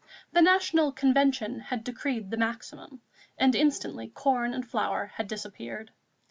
The 0.33 0.41
National 0.41 0.91
Convention 0.91 1.59
had 1.59 1.83
decreed 1.83 2.31
the 2.31 2.37
maximum, 2.37 3.03
and 3.37 3.53
instantly 3.53 4.07
corn 4.07 4.51
and 4.51 4.67
flour 4.67 5.11
had 5.13 5.27
disappeared. 5.27 5.91